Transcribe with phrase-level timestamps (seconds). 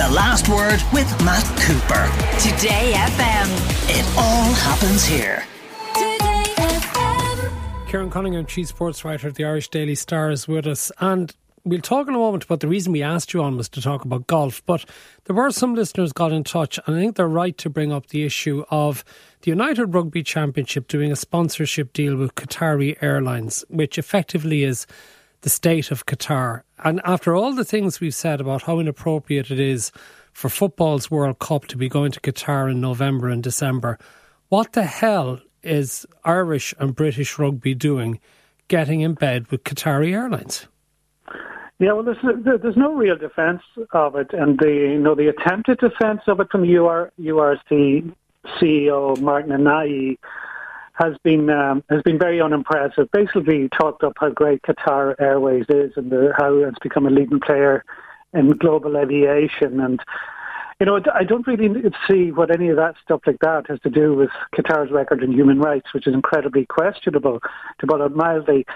[0.00, 2.08] The Last Word with Matt Cooper.
[2.40, 3.48] Today FM.
[3.90, 5.44] It all happens here.
[5.92, 7.86] Today FM.
[7.86, 10.90] Kieran Cunningham, chief sports writer at the Irish Daily Star, is with us.
[11.00, 13.82] And we'll talk in a moment about the reason we asked you on was to
[13.82, 14.64] talk about golf.
[14.64, 14.86] But
[15.24, 18.06] there were some listeners got in touch, and I think they're right to bring up
[18.06, 19.04] the issue of
[19.42, 24.86] the United Rugby Championship doing a sponsorship deal with Qatari Airlines, which effectively is
[25.42, 26.62] the state of Qatar.
[26.82, 29.92] And after all the things we've said about how inappropriate it is
[30.32, 33.98] for football's World Cup to be going to Qatar in November and December,
[34.48, 38.20] what the hell is Irish and British rugby doing
[38.68, 40.66] getting in bed with Qatari Airlines?
[41.78, 45.78] Yeah, well, there's, there's no real defence of it, and the you know the attempted
[45.78, 48.12] defence of it from UR, URC
[48.60, 50.18] CEO Martin Anayi
[51.00, 53.10] has been um, has been very unimpressive.
[53.12, 57.40] Basically, talked up how great Qatar Airways is and the, how it's become a leading
[57.40, 57.84] player
[58.34, 59.80] in global aviation.
[59.80, 60.00] And
[60.78, 63.90] you know, I don't really see what any of that stuff like that has to
[63.90, 67.40] do with Qatar's record in human rights, which is incredibly questionable,
[67.80, 68.66] to put it mildly.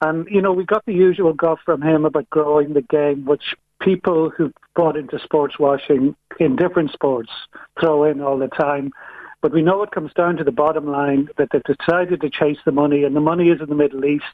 [0.00, 3.54] And you know, we got the usual guff from him about growing the game, which
[3.80, 7.30] people who bought into sports washing in different sports
[7.80, 8.90] throw in all the time.
[9.40, 12.58] But we know it comes down to the bottom line that they've decided to chase
[12.64, 14.24] the money, and the money is in the Middle East,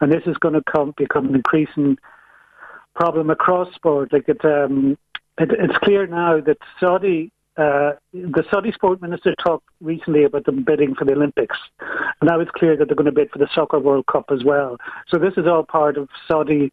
[0.00, 1.98] and this is going to come, become an increasing
[2.94, 4.12] problem across sport.
[4.12, 4.96] Like it, um,
[5.38, 10.62] it, it's clear now that Saudi, uh, the Saudi sport minister talked recently about them
[10.62, 13.48] bidding for the Olympics, and now it's clear that they're going to bid for the
[13.52, 14.78] Soccer World Cup as well.
[15.08, 16.72] So this is all part of Saudi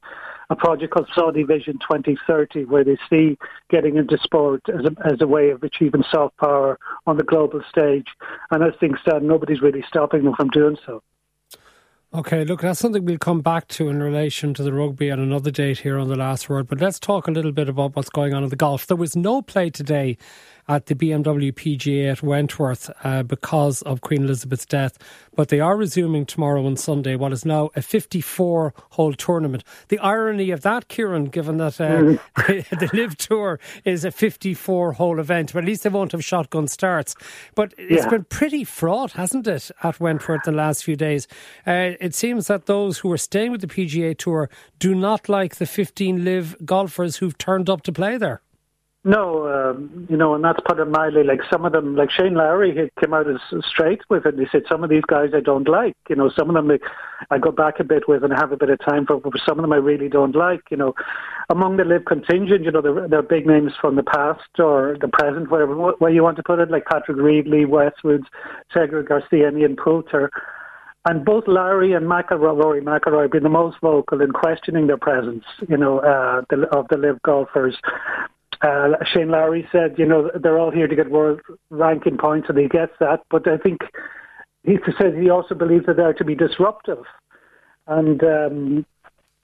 [0.51, 3.37] a project called Saudi Vision 2030, where they see
[3.69, 6.77] getting into sport as a, as a way of achieving soft power
[7.07, 8.07] on the global stage.
[8.51, 11.01] And as things stand, nobody's really stopping them from doing so.
[12.13, 15.49] Okay, look, that's something we'll come back to in relation to the rugby at another
[15.49, 16.67] date here on the last word.
[16.67, 18.85] But let's talk a little bit about what's going on in the golf.
[18.85, 20.17] There was no play today
[20.71, 24.97] at the BMW PGA at Wentworth uh, because of Queen Elizabeth's death.
[25.35, 29.65] But they are resuming tomorrow and Sunday what is now a 54 hole tournament.
[29.89, 32.19] The irony of that, Kieran, given that uh, mm.
[32.79, 36.69] the LIV Tour is a 54 hole event, but at least they won't have shotgun
[36.69, 37.15] starts.
[37.53, 38.09] But it's yeah.
[38.09, 41.27] been pretty fraught, hasn't it, at Wentworth the last few days?
[41.67, 44.49] Uh, it seems that those who are staying with the PGA Tour
[44.79, 48.41] do not like the 15 LIV golfers who've turned up to play there.
[49.03, 51.23] No, um, you know, and that's put it mildly.
[51.23, 54.35] Like some of them, like Shane Lowry, he came out as straight with it.
[54.35, 55.97] And he said some of these guys I don't like.
[56.07, 56.83] You know, some of them like,
[57.31, 59.19] I go back a bit with and have a bit of time for.
[59.19, 60.61] But some of them I really don't like.
[60.69, 60.93] You know,
[61.49, 65.07] among the LIV contingent, you know, they're, they're big names from the past or the
[65.07, 68.25] present, whatever way you want to put it, like Patrick Reed, Lee Westwoods,
[68.71, 70.29] Sergio Garcia, and Ian Poulter.
[71.09, 74.97] And both Lowry and McIlroy, Rory McIlroy have been the most vocal in questioning their
[74.97, 77.75] presence, you know, uh, the, of the LIV golfers.
[78.61, 82.57] Uh, Shane Lowry said, you know, they're all here to get world ranking points, and
[82.57, 83.21] he gets that.
[83.29, 83.79] But I think
[84.63, 87.03] he says he also believes that they're to be disruptive,
[87.87, 88.85] and um,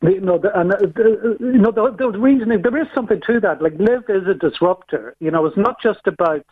[0.04, 3.62] you know, the, and the, you know, the, the reasoning there is something to that.
[3.62, 5.16] Like, LIV is a disruptor.
[5.20, 6.46] You know, it's not just about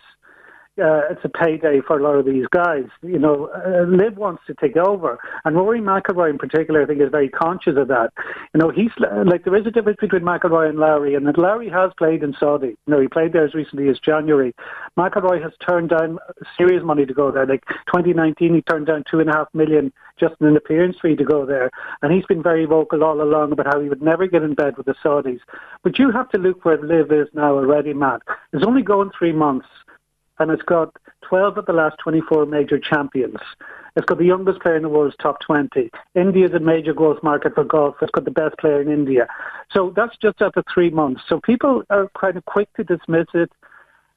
[0.78, 2.84] uh, it's a payday for a lot of these guys.
[3.02, 7.02] You know, uh, LIV wants to take over, and Rory McIlroy in particular, I think,
[7.02, 8.12] is very conscious of that.
[8.54, 8.92] You know, he's
[9.26, 12.36] like there is a difference between McIlroy and Lowry, and that Lowry has played in
[12.38, 12.78] Saudi.
[12.88, 14.54] You know, he played there as recently as January.
[14.98, 16.20] McIlroy has turned down
[16.58, 17.46] serious money to go there.
[17.46, 21.16] Like 2019, he turned down two and a half million just in an appearance fee
[21.16, 21.72] to go there,
[22.02, 24.76] and he's been very vocal all along about how he would never get in bed
[24.78, 25.40] with the Saudis.
[25.84, 28.22] But you have to look where LIV is now already, Matt.
[28.52, 29.68] It's only going three months
[30.40, 33.38] and it's got 12 of the last 24 major champions.
[33.96, 35.90] It's got the youngest player in the world's top 20.
[36.16, 37.96] India is a major growth market for golf.
[38.02, 39.28] It's got the best player in India.
[39.72, 41.22] So that's just after three months.
[41.30, 43.52] So people are kind of quick to dismiss it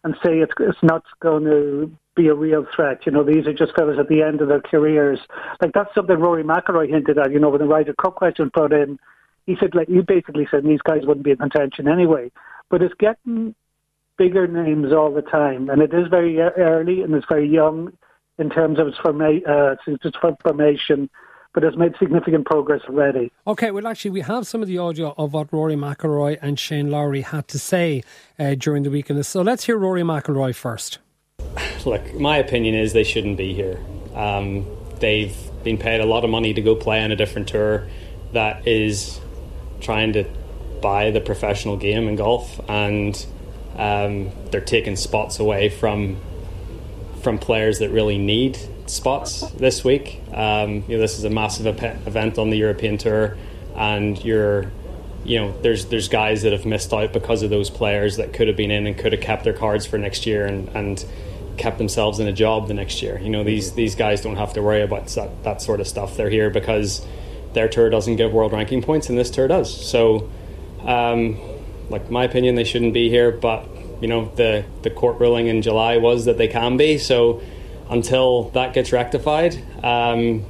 [0.02, 3.06] and say it's, it's not going to be a real threat.
[3.06, 5.20] You know, these are just fellas at the end of their careers.
[5.62, 8.72] Like that's something Rory McIlroy hinted at, you know, when the Ryder Cup question put
[8.72, 8.98] in.
[9.46, 12.30] He said, like, you basically said these guys wouldn't be in contention anyway.
[12.68, 13.54] But it's getting
[14.18, 17.92] bigger names all the time, and it is very early and it's very young
[18.38, 21.08] in terms of its, forma- uh, its formation.
[21.54, 23.32] But has made significant progress already.
[23.46, 26.90] Okay, well, actually, we have some of the audio of what Rory McIlroy and Shane
[26.90, 28.02] Lowry had to say
[28.38, 29.24] uh, during the weekend.
[29.24, 30.98] So let's hear Rory McIlroy first.
[31.86, 33.80] Look, my opinion is they shouldn't be here.
[34.14, 34.66] Um,
[35.00, 35.34] they've
[35.64, 37.88] been paid a lot of money to go play on a different tour
[38.34, 39.18] that is
[39.80, 40.24] trying to
[40.80, 43.26] buy the professional game in golf, and
[43.76, 46.20] um, they're taking spots away from
[47.22, 48.56] from players that really need
[48.86, 50.22] spots this week.
[50.32, 53.36] Um, you know, this is a massive event on the European Tour,
[53.76, 54.70] and you're
[55.24, 58.48] you know, there's there's guys that have missed out because of those players that could
[58.48, 61.04] have been in and could have kept their cards for next year and, and
[61.58, 63.18] kept themselves in a job the next year.
[63.18, 66.16] You know, these these guys don't have to worry about that, that sort of stuff.
[66.16, 67.04] They're here because
[67.52, 69.72] their tour doesn't give world ranking points and this tour does.
[69.86, 70.30] So,
[70.82, 71.38] um,
[71.90, 73.30] like my opinion, they shouldn't be here.
[73.30, 73.66] But
[74.00, 76.98] you know, the the court ruling in July was that they can be.
[76.98, 77.40] So
[77.90, 79.62] until that gets rectified.
[79.84, 80.44] Um,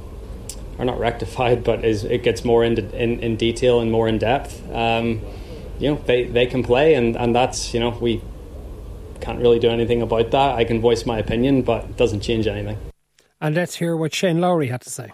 [0.79, 4.17] or not rectified, but is it gets more into in, in detail and more in
[4.17, 4.63] depth.
[4.71, 5.21] Um,
[5.77, 8.21] you know, they, they can play, and, and that's you know we
[9.21, 10.55] can't really do anything about that.
[10.55, 12.77] I can voice my opinion, but it doesn't change anything.
[13.41, 15.11] And let's hear what Shane Lowry had to say.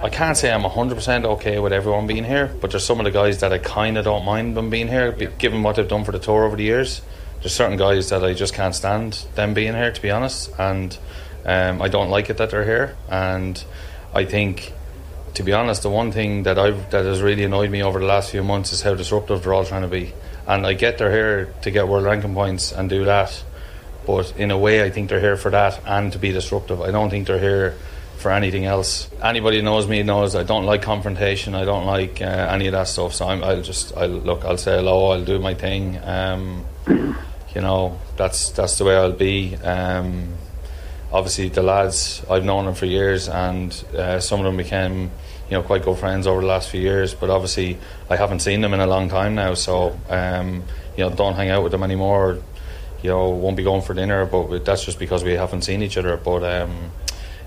[0.00, 3.10] I can't say I'm 100% okay with everyone being here, but there's some of the
[3.10, 6.12] guys that I kind of don't mind them being here, given what they've done for
[6.12, 7.02] the tour over the years.
[7.40, 10.96] There's certain guys that I just can't stand them being here, to be honest, and
[11.44, 12.96] um, I don't like it that they're here.
[13.08, 13.62] And
[14.14, 14.72] I think
[15.34, 18.06] to be honest, the one thing that I've that has really annoyed me over the
[18.06, 20.12] last few months is how disruptive they're all trying to be.
[20.46, 23.44] And I get they're here to get world ranking points and do that,
[24.06, 26.80] but in a way, I think they're here for that and to be disruptive.
[26.80, 27.76] I don't think they're here
[28.18, 29.08] for anything else.
[29.22, 31.54] Anybody knows me knows I don't like confrontation.
[31.54, 33.14] I don't like uh, any of that stuff.
[33.14, 34.44] So i will just I'll look.
[34.44, 35.10] I'll say hello.
[35.10, 35.98] I'll do my thing.
[36.02, 39.56] Um, you know, that's that's the way I'll be.
[39.56, 40.34] Um,
[41.12, 45.10] obviously the lads I've known them for years, and uh, some of them became
[45.50, 47.14] you know quite good friends over the last few years.
[47.14, 47.78] But obviously
[48.10, 50.64] I haven't seen them in a long time now, so um,
[50.96, 52.38] you know don't hang out with them anymore.
[53.02, 55.96] You know won't be going for dinner, but that's just because we haven't seen each
[55.96, 56.16] other.
[56.16, 56.90] But um,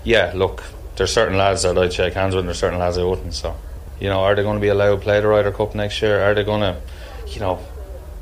[0.04, 0.62] yeah, look,
[0.96, 3.34] there's certain lads that I'd shake hands with, and there's certain lads I wouldn't.
[3.34, 3.56] So
[4.02, 6.20] you know, are they going to be allowed to play the Ryder Cup next year?
[6.24, 6.76] Are they going to,
[7.28, 7.60] you know,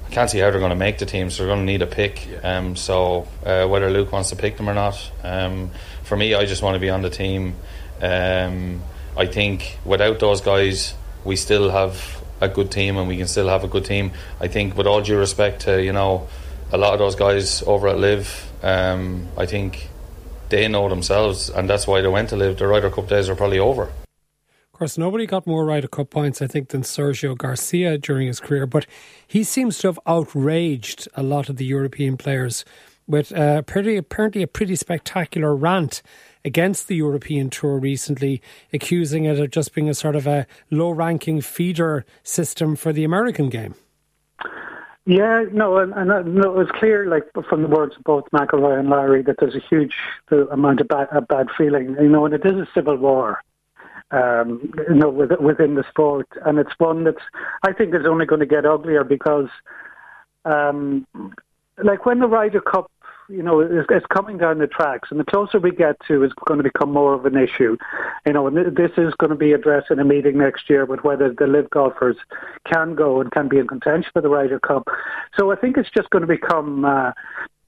[0.06, 1.80] I can't see how they're going to make the team, so they're going to need
[1.80, 2.28] a pick.
[2.42, 5.70] Um, so uh, whether Luke wants to pick them or not, um,
[6.02, 7.54] for me, I just want to be on the team.
[8.02, 8.82] Um,
[9.16, 10.92] I think without those guys,
[11.24, 14.12] we still have a good team, and we can still have a good team.
[14.38, 16.28] I think, with all due respect to you know,
[16.72, 19.88] a lot of those guys over at LIV, um, I think
[20.50, 22.58] they know themselves, and that's why they went to LIV.
[22.58, 26.42] The Ryder Cup days are probably over Of course, nobody got more Ryder Cup points,
[26.42, 28.86] I think, than Sergio Garcia during his career, but
[29.26, 32.64] he seems to have outraged a lot of the European players
[33.06, 36.00] with uh, pretty, apparently a pretty spectacular rant
[36.44, 38.40] against the European Tour recently,
[38.72, 43.04] accusing it of just being a sort of a low ranking feeder system for the
[43.04, 43.74] American game.
[45.10, 48.24] Yeah, no, and, and uh, no, it was clear, like from the words of both
[48.32, 49.92] McIlroy and Lowry, that there's a huge
[50.52, 51.96] amount of bad, of bad feeling.
[52.00, 53.40] You know, and it is a civil war
[54.12, 57.22] um, you know, within the sport, and it's one that's
[57.62, 59.48] I think is only going to get uglier because,
[60.44, 61.06] um,
[61.82, 62.90] like when the Ryder Cup,
[63.30, 66.32] you know, is, is coming down the tracks, and the closer we get to, is
[66.46, 67.76] going to become more of an issue.
[68.26, 71.00] You know, and this is going to be addressed in a meeting next year with
[71.00, 72.16] whether the LIV golfers
[72.70, 74.88] can go and can be in contention for the Ryder Cup.
[75.38, 76.84] So I think it's just going to become.
[76.84, 77.12] Uh,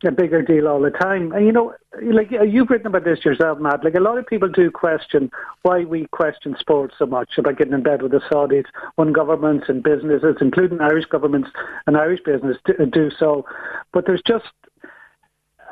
[0.05, 1.33] a bigger deal all the time.
[1.33, 3.85] And you know, like you've written about this yourself, Matt.
[3.85, 5.31] Like a lot of people do question
[5.63, 8.65] why we question sports so much about getting in bed with the Saudis
[8.97, 11.51] when governments and businesses, including Irish governments
[11.87, 12.57] and Irish business,
[12.93, 13.45] do so.
[13.93, 14.47] But there's just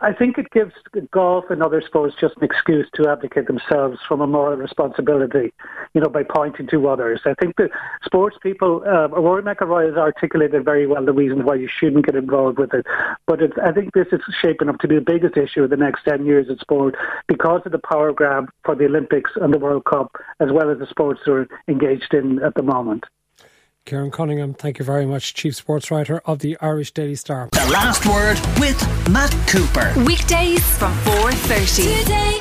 [0.02, 0.72] I think it gives
[1.10, 5.52] golf and other sports just an excuse to abdicate themselves from a moral responsibility,
[5.92, 7.20] you know, by pointing to others.
[7.26, 7.70] I think that
[8.02, 12.14] sports people, uh, Rory McIlroy has articulated very well the reasons why you shouldn't get
[12.14, 12.86] involved with it.
[13.26, 15.76] But it's, I think this is shaping up to be the biggest issue in the
[15.76, 16.96] next 10 years in sport
[17.28, 20.78] because of the power grab for the Olympics and the World Cup, as well as
[20.78, 23.04] the sports are engaged in at the moment.
[23.90, 27.48] Kieran Cunningham, thank you very much, Chief Sports Writer of the Irish Daily Star.
[27.50, 28.80] The last word with
[29.10, 29.92] Matt Cooper.
[30.04, 31.98] Weekdays from 4.30.
[31.98, 32.40] Today